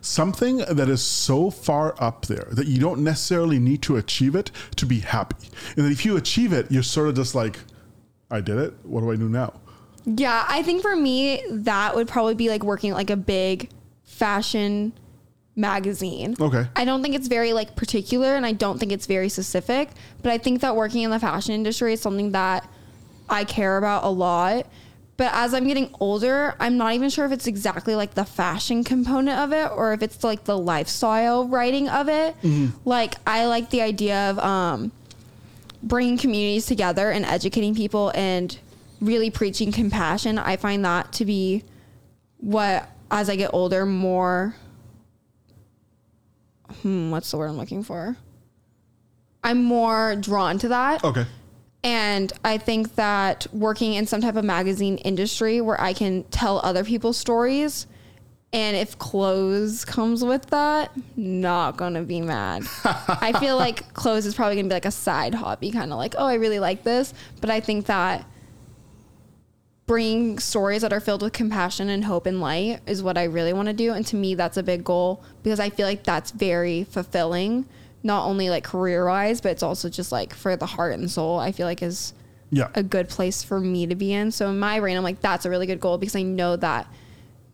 [0.00, 4.50] something that is so far up there that you don't necessarily need to achieve it
[4.76, 5.48] to be happy.
[5.76, 7.58] And then if you achieve it, you're sort of just like,
[8.30, 8.74] I did it.
[8.84, 9.60] What do I do now?
[10.04, 13.70] yeah, I think for me that would probably be like working at, like a big
[14.02, 14.92] fashion
[15.56, 16.36] magazine.
[16.40, 16.66] Okay.
[16.74, 19.90] I don't think it's very like particular and I don't think it's very specific,
[20.22, 22.68] but I think that working in the fashion industry is something that
[23.28, 24.66] I care about a lot.
[25.20, 28.84] But as I'm getting older, I'm not even sure if it's exactly like the fashion
[28.84, 32.34] component of it or if it's like the lifestyle writing of it.
[32.86, 34.92] Like I like the idea of um
[35.82, 38.58] bringing communities together and educating people and
[39.02, 40.38] really preaching compassion.
[40.38, 41.64] I find that to be
[42.38, 44.54] what as I get older more
[46.80, 48.16] hmm, what's the word I'm looking for?
[49.44, 51.04] I'm more drawn to that.
[51.04, 51.26] Okay.
[51.82, 56.60] And I think that working in some type of magazine industry where I can tell
[56.62, 57.86] other people's stories,
[58.52, 62.64] and if clothes comes with that, not gonna be mad.
[62.84, 66.14] I feel like clothes is probably gonna be like a side hobby, kind of like,
[66.18, 67.14] oh, I really like this.
[67.40, 68.26] But I think that
[69.86, 73.52] bringing stories that are filled with compassion and hope and light is what I really
[73.52, 73.92] want to do.
[73.92, 77.66] And to me, that's a big goal because I feel like that's very fulfilling,
[78.02, 81.38] not only like career wise, but it's also just like for the heart and soul.
[81.38, 82.14] I feel like is
[82.50, 82.68] Yeah.
[82.74, 84.30] a good place for me to be in.
[84.32, 86.86] So in my brain, I'm like, that's a really good goal because I know that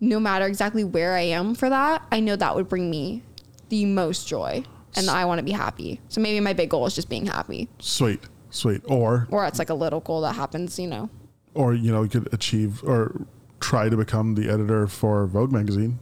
[0.01, 3.23] no matter exactly where I am for that, I know that would bring me
[3.71, 4.63] the most joy
[4.95, 6.01] and I want to be happy.
[6.09, 7.69] So maybe my big goal is just being happy.
[7.81, 8.21] Sweet.
[8.51, 8.83] Sweet.
[8.89, 11.11] Or Or it's like a little goal that happens, you know.
[11.55, 13.27] or you know, you could achieve or
[13.61, 15.99] try to become the editor for Vogue magazine.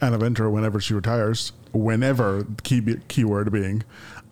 [0.00, 3.82] Anna Wintour whenever she retires, whenever key keyword being,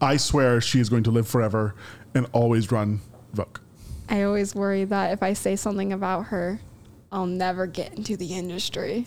[0.00, 1.74] I swear she is going to live forever
[2.14, 3.00] and always run
[3.32, 3.58] Vogue.
[4.08, 6.60] I always worry that if I say something about her,
[7.10, 9.06] I'll never get into the industry.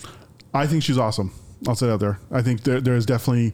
[0.53, 1.31] I think she's awesome.
[1.67, 2.19] I'll say that there.
[2.31, 3.53] I think there, there's definitely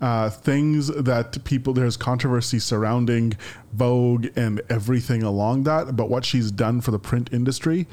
[0.00, 3.36] uh, things that people, there's controversy surrounding
[3.72, 5.96] Vogue and everything along that.
[5.96, 7.86] But what she's done for the print industry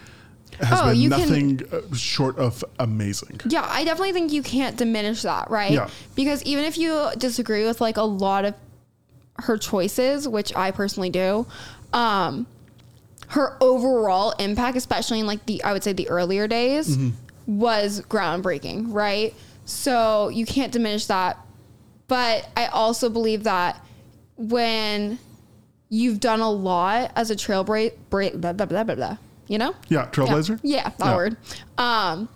[0.59, 3.39] has Oh, been you can- nothing uh, short of amazing.
[3.47, 5.71] Yeah, I definitely think you can't diminish that, right?
[5.71, 5.89] Yeah.
[6.15, 8.55] Because even if you disagree with like a lot of
[9.39, 11.45] her choices, which I personally do,
[11.93, 12.47] um,
[13.29, 16.97] her overall impact, especially in like the I would say the earlier days,
[17.47, 19.33] was groundbreaking, right?
[19.65, 21.37] So you can't diminish that.
[22.07, 23.83] But I also believe that
[24.37, 25.17] when
[25.89, 29.73] you've done a lot as a trailblazer, blah, blah, blah, blah, blah, you know?
[29.89, 30.59] Yeah, Trailblazer.
[30.63, 31.15] Yeah, yeah that Yeah.
[31.15, 31.37] word.
[31.77, 32.29] Um,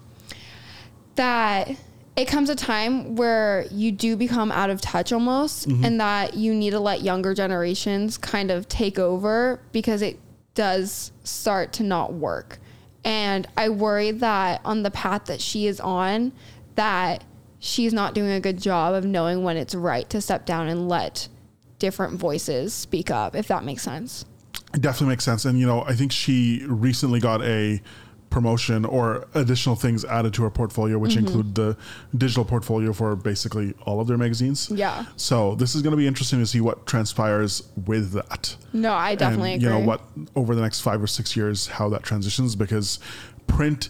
[1.15, 1.71] that
[2.15, 5.85] it comes a time where you do become out of touch almost, Mm-hmm.
[5.85, 10.19] and that you need to let younger generations kind of take over because it
[10.53, 12.59] does start to not work.
[13.05, 16.33] And I worry that on the path that she is on,
[16.75, 17.23] that
[17.59, 20.89] she's not doing a good job of knowing when it's right to step down and
[20.89, 21.29] let
[21.77, 24.25] different voices speak up, if that makes sense.
[24.73, 25.45] It definitely makes sense.
[25.45, 27.81] And, you know, I think she recently got a
[28.29, 31.25] promotion or additional things added to her portfolio, which Mm-hmm.
[31.25, 31.77] include the
[32.15, 34.69] digital portfolio for basically all of their magazines.
[34.69, 35.05] Yeah.
[35.15, 38.55] So this is going to be interesting to see what transpires with that.
[38.71, 39.73] No, I definitely and, agree.
[39.73, 40.01] You know what
[40.35, 42.99] over the next five or six years how that transitions because
[43.47, 43.89] print.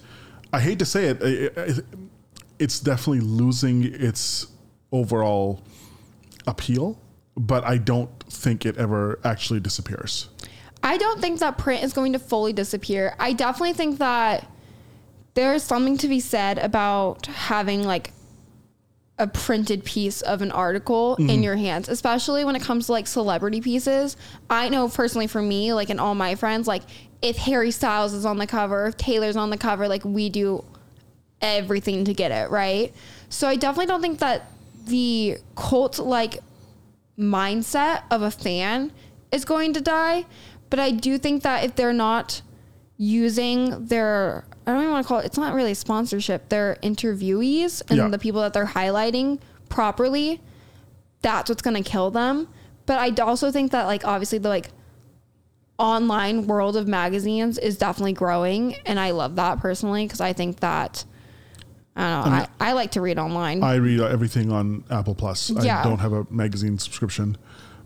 [0.54, 1.86] I hate to say it, it, it
[2.58, 4.48] it's definitely losing its
[4.94, 5.62] overall
[6.48, 6.98] appeal,
[7.36, 10.30] but I don't think it ever actually disappears.
[10.82, 13.16] I don't think that print is going to fully disappear.
[13.20, 14.50] I definitely think that
[15.34, 18.12] there's something to be said about having like
[19.18, 21.44] a printed piece of an article in mm-hmm.
[21.44, 24.16] your hands, especially when it comes to like celebrity pieces.
[24.50, 26.84] I know personally for me, like and all my friends, like
[27.22, 30.64] if Harry Styles is on the cover, if Taylor's on the cover, like we do
[31.42, 32.94] everything to get it, right?
[33.28, 34.52] So I definitely don't think that
[34.86, 36.40] the cult like
[37.18, 38.94] mindset of a fan
[39.34, 40.26] is going to die.
[40.70, 42.42] But I do think that if they're not
[42.98, 47.82] using their, I don't even want to call it, it's not really sponsorship, their interviewees
[47.90, 48.08] and Yeah.
[48.10, 50.42] the people that they're highlighting properly,
[51.22, 52.48] that's what's going to kill them.
[52.86, 54.72] But I also think that, like, obviously, the like
[55.78, 58.76] online world of magazines is definitely growing.
[58.86, 61.06] And I love that personally because I think that,
[61.96, 63.64] I don't know, I, I like to read online.
[63.64, 65.50] I read everything on Apple Plus.
[65.50, 65.80] Yeah.
[65.82, 67.38] I don't have a magazine subscription,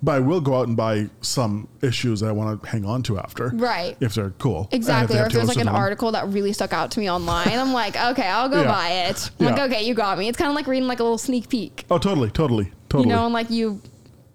[0.04, 3.02] but I will go out and buy some issues that I want to hang on
[3.04, 3.48] to after.
[3.56, 3.96] Right.
[4.02, 4.68] If they're cool.
[4.72, 5.16] Exactly.
[5.16, 7.72] they Or if there's like an article that really stuck out to me online, I'm
[7.74, 8.68] like, okay, I'll go Yeah.
[8.68, 9.32] buy it.
[9.40, 10.28] I'm like, okay, you got me.
[10.28, 11.86] It's kind of like reading like a little sneak peek.
[11.90, 13.10] Oh, totally, totally, totally.
[13.10, 13.82] You know, and like you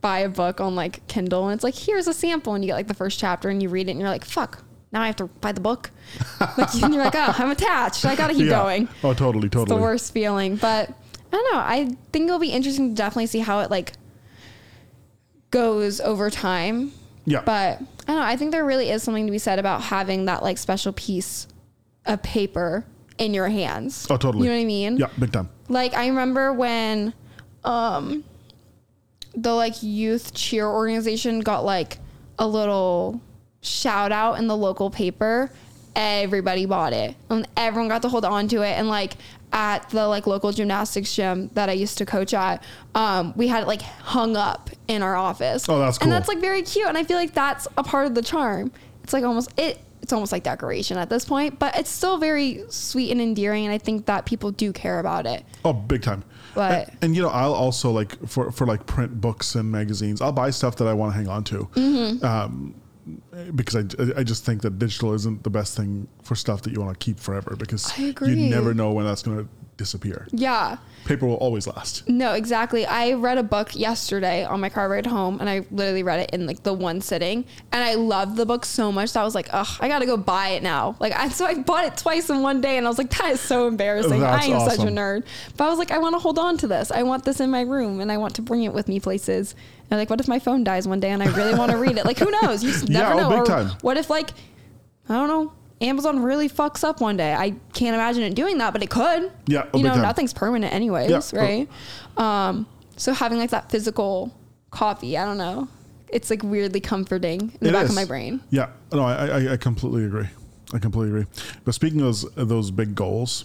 [0.00, 2.54] buy a book on like Kindle and it's like, here's a sample.
[2.54, 4.64] And you get like the first chapter and you read it and you're like, fuck,
[4.90, 5.90] now I have to buy the book.
[6.40, 8.07] like, and you're like, oh, I'm attached.
[8.07, 8.62] I got to keep Yeah.
[8.62, 8.88] going.
[9.04, 9.64] Oh, totally, totally.
[9.64, 10.57] It's the worst feeling.
[10.57, 10.88] But
[11.31, 11.59] I don't know.
[11.61, 13.92] I think it'll be interesting to definitely see how it like
[15.50, 16.92] goes over time.
[17.24, 17.42] Yeah.
[17.44, 18.22] But I don't know.
[18.22, 21.46] I think there really is something to be said about having that like special piece
[22.06, 22.87] of paper
[23.18, 24.06] in your hands.
[24.11, 24.44] oh, totally.
[24.44, 24.96] You know what I mean?
[24.96, 25.48] Yeah, big time.
[25.68, 27.12] Like I remember when
[27.64, 28.24] um
[29.34, 31.98] the like youth cheer organization got like
[32.38, 33.20] a little
[33.61, 35.50] shout out in the local paper.
[35.98, 37.16] Everybody bought it.
[37.28, 39.14] And everyone got to hold on to it and like
[39.52, 42.62] at the like local gymnastics gym that I used to coach at,
[42.94, 45.68] um, we had it like hung up in our office.
[45.68, 46.04] Oh, that's cool.
[46.04, 46.87] And that's like very cute.
[46.87, 48.70] And I feel like that's a part of the charm.
[49.02, 52.62] It's like almost it it's almost like decoration at this point, but it's still very
[52.68, 53.64] sweet and endearing.
[53.66, 55.44] And I think that people do care about it.
[55.64, 56.22] Oh, big time.
[56.54, 60.20] But- and, and, you know, I'll also like for for like print books and magazines.
[60.22, 62.24] I'll buy stuff that I want to hang on to, Mm-hmm.
[62.24, 62.74] um,
[63.55, 66.81] because I I just think that digital isn't the best thing for stuff that you
[66.81, 70.29] want to keep forever because you never know when that's going to disappear.
[70.31, 70.77] Yeah.
[71.07, 72.07] Paper will always last.
[72.07, 72.85] No, exactly.
[72.85, 76.31] I read a book yesterday on my car ride home, and I literally read it
[76.35, 79.35] in like the one sitting, and I loved the book so much that I was
[79.35, 80.97] like, ugh, I gotta go buy it now.
[81.01, 83.31] Like, I so I bought it twice in one day, and I was like, that
[83.31, 84.21] is so embarrassing.
[84.21, 85.25] That's I am such a nerd,
[85.57, 86.91] but I was like, I want to hold on to this.
[86.91, 89.55] I want this in my room, and I want to bring it with me places.
[89.91, 91.97] And like, what if my phone dies one day and I really want to read
[91.97, 92.05] it?
[92.05, 92.62] Like, who knows?
[92.62, 93.29] You just Yeah, never oh, know.
[93.31, 93.69] big Or time.
[93.81, 94.31] What if like,
[95.09, 95.53] I don't know.
[95.81, 97.33] Amazon really fucks up one day.
[97.35, 99.31] I can't imagine it doing that, but it could.
[99.47, 100.03] Yeah, oh, you know, time.
[100.03, 101.37] nothing's permanent anyways, Yeah, oh.
[101.43, 101.69] right?
[102.17, 104.35] Um, so having like that physical
[104.71, 105.69] copy, I don't know.
[106.09, 107.91] It's like weirdly comforting in the It back is.
[107.91, 108.41] of my brain.
[108.51, 110.29] Yeah, no, I, I I completely agree.
[110.75, 111.27] I completely agree.
[111.64, 113.45] But speaking of those of those big goals,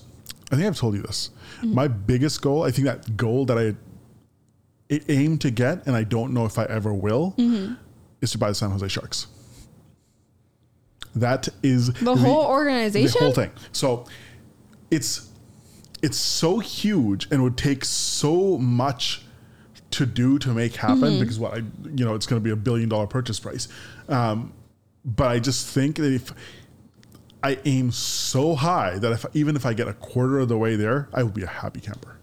[0.51, 1.29] I think I've told you this.
[1.57, 1.73] Mm-hmm.
[1.75, 3.75] My biggest goal, I think that goal that I
[4.93, 7.73] I aim to get, and I don't know if I ever will, Mm-hmm.
[8.21, 9.27] is to buy the San Jose Sharks.
[11.15, 13.17] That is The whole organization?
[13.19, 13.51] the whole thing.
[13.71, 14.05] So
[14.91, 15.29] it's
[16.01, 19.21] it's so huge and would take so much
[19.91, 21.19] to do to make happen Mm-hmm.
[21.19, 23.67] because what I you know it's going to be a billion dollar purchase price.
[24.09, 24.53] Um,
[25.05, 26.31] but I just think that if
[27.43, 30.75] I aim so high that if even if I get a quarter of the way
[30.75, 32.17] there, I will be a happy camper.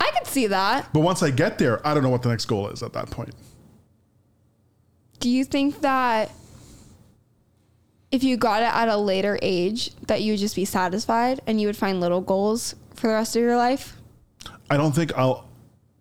[0.00, 0.92] I could see that.
[0.92, 3.10] But once I get there, I don't know what the next goal is at that
[3.10, 3.34] point.
[5.20, 6.30] Do you think that
[8.10, 11.60] if you got it at a later age, that you would just be satisfied and
[11.60, 13.96] you would find little goals for the rest of your life?
[14.70, 15.46] I don't think I'll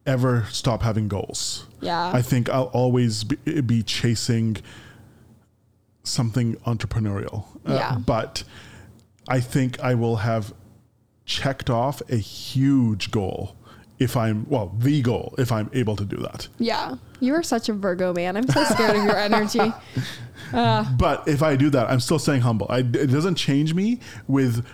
[0.05, 1.65] ever stop having goals.
[1.81, 2.11] Yeah.
[2.13, 4.57] I think I'll always be, be chasing
[6.03, 7.45] something entrepreneurial.
[7.65, 7.97] Uh, Yeah.
[8.05, 8.43] But
[9.27, 10.53] I think I will have
[11.25, 13.55] checked off a huge goal
[13.99, 16.47] if I'm, well, the goal, if I'm able to do that.
[16.59, 16.95] yeah.
[17.19, 18.37] You are such a Virgo man.
[18.37, 19.73] I'm so scared of your energy.
[20.53, 20.85] Uh.
[20.97, 22.67] But if I do that, I'm still staying humble.
[22.69, 24.65] I, it doesn't change me with,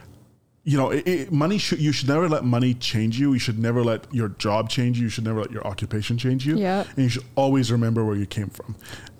[0.64, 1.58] you know, it, it, money.
[1.58, 3.34] Should you should never let money change you.
[3.34, 5.06] You should never let your job change you.
[5.06, 6.58] You should never let your occupation change you.
[6.58, 6.86] Yeah.
[6.96, 8.76] And you should always remember where you came from.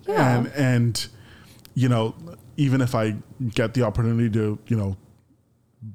[0.06, 0.38] Yeah.
[0.38, 1.06] And and
[1.74, 2.14] you know,
[2.56, 3.16] even if I
[3.54, 4.96] get the opportunity to, you know,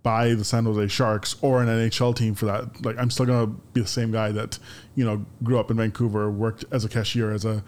[0.04, 3.48] buy the San Jose Sharks or an NHL team for that, like I'm still gonna
[3.48, 4.60] be the same guy that,
[4.95, 7.63] you know, grew up in Vancouver, worked as a cashier as a-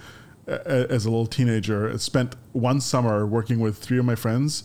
[0.47, 4.63] as a little teenager, spent one summer working with three of my friends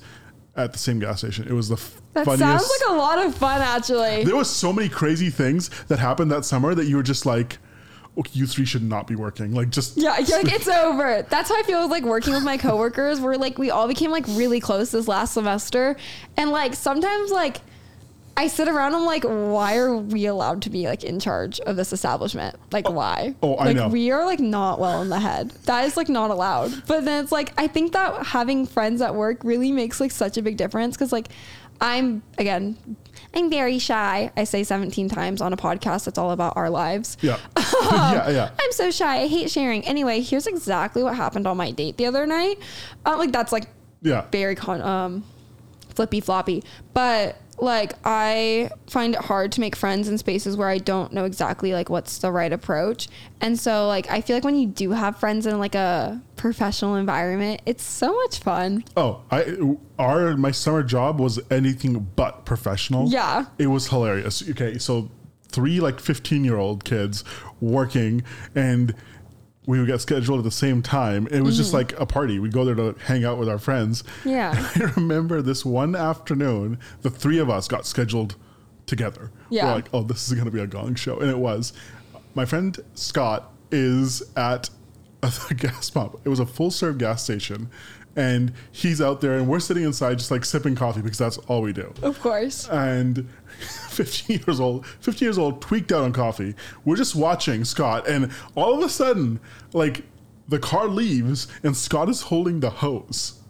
[0.56, 1.46] at the same gas station.
[1.46, 1.76] It was the
[2.14, 2.42] That funniest.
[2.42, 4.24] It sounds like a lot of fun, actually.
[4.24, 7.58] there was so many crazy things that happened that summer that you were just like,
[8.18, 9.52] okay, you three should not be working.
[9.52, 11.26] Like just Yeah, you're like it's over.
[11.28, 13.20] That's how I feel like working with my coworkers.
[13.20, 15.96] We're like we all became like really close this last semester,
[16.36, 17.58] and like sometimes like
[18.38, 18.94] I sit around.
[18.94, 22.56] I'm like, why are we allowed to be like in charge of this establishment?
[22.70, 23.34] Like why?
[23.42, 23.88] oh, I like, know.
[23.88, 25.50] We are like not well in the head.
[25.64, 26.86] That is like not allowed.
[26.86, 30.36] But then it's like I think that having friends at work really makes like such
[30.36, 31.28] a big difference because like
[31.80, 32.76] I'm again.
[33.34, 34.30] I'm very shy.
[34.34, 37.18] I say 17 times on a podcast that's all about our lives.
[37.20, 37.38] yeah,
[37.92, 38.50] yeah, yeah.
[38.58, 39.20] I'm so shy.
[39.22, 39.84] I hate sharing.
[39.86, 42.58] Anyway, here's exactly what happened on my date the other night.
[43.04, 43.64] Um, like that's like
[44.00, 44.24] Yeah.
[44.32, 45.24] very con um
[45.94, 46.62] flippy floppy.
[46.94, 51.24] But like I find it hard to make friends in spaces where I don't know
[51.24, 53.08] exactly like what's the right approach.
[53.40, 56.96] And so like I feel like when you do have friends in like a professional
[56.96, 58.84] environment, it's so much fun.
[58.96, 59.56] Oh, I
[59.98, 63.08] our my summer job was anything but professional.
[63.08, 63.46] Yeah.
[63.58, 64.48] It was hilarious.
[64.50, 65.10] Okay, so
[65.48, 67.24] three like 15 year old kids
[67.60, 68.22] working
[68.54, 68.94] and
[69.66, 71.26] we would get scheduled at the same time.
[71.30, 71.76] It was just Mm-hmm.
[71.76, 72.38] like a party.
[72.38, 74.04] We'd go there to hang out with our friends.
[74.24, 74.54] Yeah.
[74.76, 78.36] I remember this one afternoon, the three of us got scheduled
[78.86, 79.32] together.
[79.50, 79.66] Yeah.
[79.66, 81.18] We're like, oh, this is going to be a gong show.
[81.18, 81.72] And it was.
[82.34, 84.70] My friend Scott is at
[85.22, 86.20] a gas pump.
[86.24, 87.68] It was a full serve gas station.
[88.14, 91.60] And he's out there, and we're sitting inside just like sipping coffee because that's all
[91.60, 91.92] we do.
[92.00, 92.66] Of course.
[92.68, 93.28] And
[93.90, 96.54] 15 years old, 15 years old, tweaked out on coffee.
[96.84, 99.40] We're just watching Scott, and all of a sudden,
[99.72, 100.04] like
[100.48, 103.40] the car leaves, and Scott is holding the hose.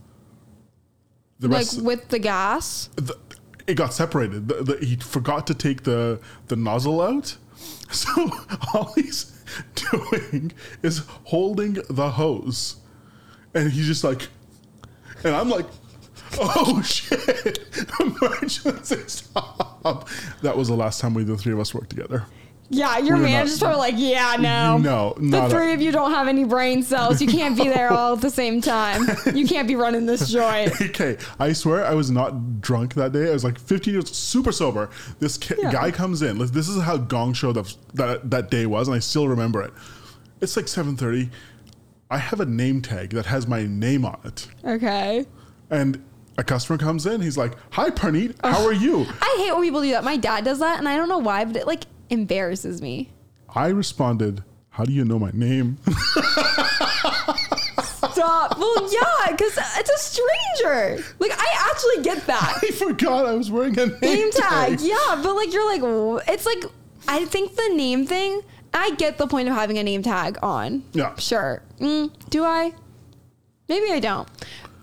[1.41, 2.89] The Like rest, with the gas.
[2.97, 3.17] the,
[3.67, 4.49] it got separated.
[4.49, 7.37] The, the, he forgot to take the the nozzle out,
[7.91, 8.31] so
[8.73, 9.33] all he's
[9.91, 10.53] doing
[10.83, 12.77] is holding the hose,
[13.53, 14.29] and he's just like,
[15.25, 15.67] and I'm like,
[16.41, 17.59] oh shit!
[18.01, 19.76] Emergency stop.
[20.43, 22.25] That was the last time we the three of us worked together.
[22.69, 24.77] Yeah, your We're managers are like, yeah, no.
[24.79, 27.23] No, The not a- three of you don't have any brain cells.
[27.23, 29.07] You can't be there all at the same time.
[29.33, 30.73] You can't be running this joint.
[30.83, 33.31] Okay, I swear I was not drunk that day.
[33.31, 34.91] I was like 15 years, super sober.
[35.21, 35.71] This ki- Yeah.
[35.71, 36.39] guy comes in.
[36.39, 39.73] This is how Gong Show that, that that day was, and I still remember it.
[40.41, 41.31] It's like 7:30.
[42.11, 45.25] I have a name tag that has my name on it, Okay.
[45.71, 46.03] and
[46.39, 47.21] a customer comes in.
[47.21, 48.37] He's like, "Hi, Parneet.
[48.45, 50.05] How are you?" I hate when people do that.
[50.05, 53.11] My dad does that, and I don't know why, but it like embarrasses me.
[53.55, 55.79] I responded, "How do you know my name?"
[57.83, 58.59] Stop.
[58.59, 61.05] well, yeah, because it's a stranger.
[61.19, 62.61] Like, I actually get that.
[62.63, 64.81] I forgot I was wearing a name, name tag.
[64.81, 65.83] Yeah, but like you're like
[66.29, 66.65] it's like
[67.09, 68.43] I think the name thing.
[68.75, 70.85] I get the point of having a name tag on.
[70.93, 71.15] Yeah.
[71.17, 71.63] Sure.
[71.79, 72.73] Mm, do I?
[73.69, 74.29] Maybe I don't.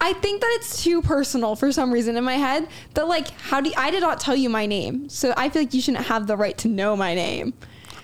[0.03, 2.67] I think that it's too personal for some reason in my head.
[2.93, 5.61] That like, how do you, I did not tell you my name, so I feel
[5.61, 7.53] like you shouldn't have the right to know my name.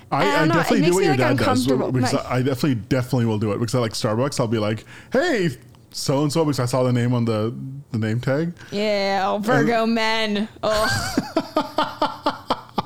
[0.10, 3.38] I I, definitely do what your like, dad does because I, I definitely definitely will
[3.38, 4.40] do it because I like Starbucks.
[4.40, 5.50] I'll be like, "Hey,
[5.92, 7.54] so and so," because I saw the name on the
[7.92, 8.54] the name tag.
[8.72, 10.48] Yeah, oh, Virgo men.
[10.64, 11.22] Ugh.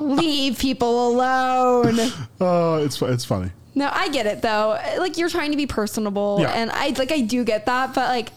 [0.00, 2.00] Leave people alone.
[2.40, 3.52] Uh, it's it's funny.
[3.76, 4.78] No, I get it though.
[4.98, 6.50] Like you're trying to be personable, Yeah.
[6.50, 8.32] and I like I do get that, but like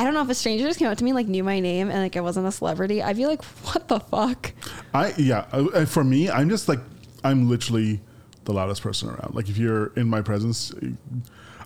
[0.00, 1.90] I don't know if a stranger just came up to me like knew my name
[1.90, 3.02] and like I wasn't a celebrity.
[3.02, 4.52] I'd be like, what the fuck?
[4.94, 5.44] I yeah.
[5.52, 6.80] uh, uh, For me, I'm just like
[7.22, 8.00] I'm literally
[8.44, 9.34] the loudest person around.
[9.34, 10.72] Like if you're in my presence,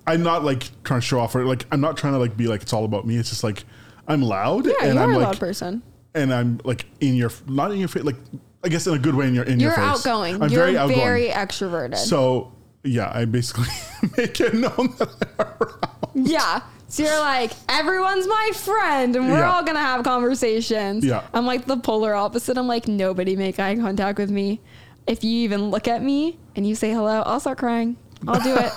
[0.06, 2.48] I'm not like trying to show off or like I'm not trying to like be
[2.48, 3.16] like it's all about me.
[3.16, 3.64] It's just like
[4.08, 5.82] I'm loud Yeah, and you're I'm a like loud person.
[6.16, 8.16] and I'm like in your not in your face like
[8.64, 10.06] I guess in a good way in your in You're your face.
[10.06, 10.42] outgoing.
[10.42, 10.98] I'm you're very outgoing.
[10.98, 11.98] very extroverted.
[11.98, 12.52] So
[12.84, 13.66] yeah, I basically
[14.16, 15.08] make it known that
[15.38, 16.26] I'm around.
[16.28, 16.60] yeah.
[16.88, 19.50] So you're like, everyone's my friend and we're Yeah.
[19.52, 21.04] all gonna have conversations.
[21.04, 21.22] Yeah.
[21.34, 22.56] I'm like the polar opposite.
[22.56, 24.60] I'm like, nobody make eye contact with me.
[25.06, 27.96] If you even look at me and you say hello, I'll start crying.
[28.28, 28.72] I'll do it.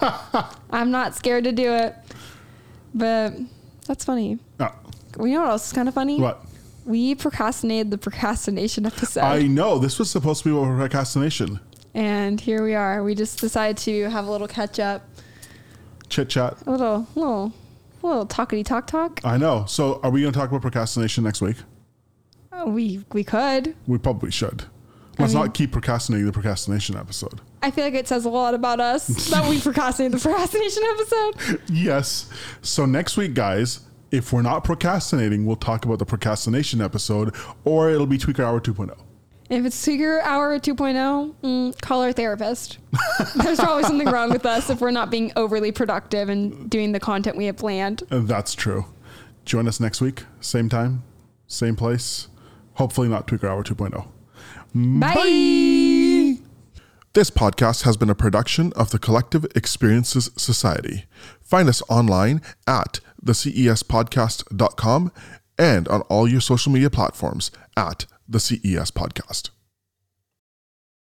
[0.71, 1.95] I'm not scared to do it.
[2.93, 3.33] But
[3.85, 4.39] that's funny.
[4.59, 4.73] Ah,
[5.19, 6.19] you know what else is kind of funny?
[6.19, 6.43] what?
[6.85, 9.21] We procrastinated the procrastination episode.
[9.21, 11.59] I know this was supposed to be about procrastination,
[11.97, 13.03] and here we are.
[13.03, 15.03] We just decided to have a little catch up,
[16.09, 16.55] chit chat.
[16.67, 17.53] a little, little,
[18.03, 19.19] little talkity talk talk.
[19.23, 19.65] I know.
[19.67, 21.57] So are we going to talk about procrastination next week?
[22.51, 23.75] Oh, we we could.
[23.87, 24.65] We probably should.
[25.17, 27.41] Let's mean- not keep procrastinating the procrastination episode.
[27.63, 31.61] I feel like it says a lot about us that we procrastinate the procrastination episode.
[31.67, 32.29] Yes.
[32.61, 33.79] So next week, guys,
[34.11, 37.33] if we're not procrastinating, we'll talk about the procrastination episode,
[37.65, 38.59] or it'll be Tweaker Hour oh.
[38.59, 38.95] 2.0.
[39.49, 42.79] If it's Figure Hour 2.0, mm, call our therapist.
[43.35, 46.99] There's probably something wrong with us if we're not being overly productive and doing the
[46.99, 48.03] content we have planned.
[48.09, 48.85] That's true.
[49.45, 51.03] Join us next week, same time,
[51.47, 52.27] same place.
[52.73, 54.07] Hopefully not Tweaker Hour 2.0.
[54.99, 56.43] Bye.
[57.13, 61.05] This podcast has been a production of the Collective Experiences Society.
[61.41, 65.11] Find us online at thecespodcast.com
[65.57, 69.51] and on all your social media platforms at the CES Podcast.